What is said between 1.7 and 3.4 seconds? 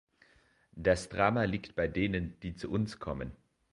bei denen, die zu uns kommen.